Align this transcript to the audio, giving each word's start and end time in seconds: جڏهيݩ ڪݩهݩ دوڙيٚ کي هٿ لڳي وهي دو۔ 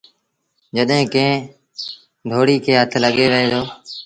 جڏهيݩ 0.75 1.11
ڪݩهݩ 1.13 1.45
دوڙيٚ 2.29 2.63
کي 2.65 2.71
هٿ 2.79 2.91
لڳي 3.03 3.25
وهي 3.31 3.47
دو۔ 3.51 3.61